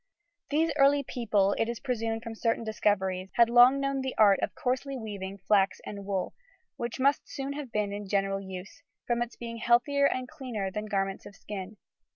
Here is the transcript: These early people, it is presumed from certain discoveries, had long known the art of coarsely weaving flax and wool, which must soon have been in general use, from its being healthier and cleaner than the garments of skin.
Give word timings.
These 0.49 0.71
early 0.77 1.03
people, 1.03 1.53
it 1.59 1.69
is 1.69 1.79
presumed 1.79 2.23
from 2.23 2.33
certain 2.33 2.63
discoveries, 2.63 3.29
had 3.35 3.51
long 3.51 3.79
known 3.79 4.01
the 4.01 4.15
art 4.17 4.39
of 4.39 4.55
coarsely 4.55 4.97
weaving 4.97 5.37
flax 5.37 5.79
and 5.85 6.07
wool, 6.07 6.33
which 6.75 6.99
must 6.99 7.29
soon 7.29 7.53
have 7.53 7.71
been 7.71 7.93
in 7.93 8.07
general 8.07 8.41
use, 8.41 8.81
from 9.05 9.21
its 9.21 9.35
being 9.35 9.57
healthier 9.57 10.05
and 10.07 10.27
cleaner 10.27 10.71
than 10.71 10.85
the 10.85 10.89
garments 10.89 11.27
of 11.27 11.35
skin. 11.35 11.77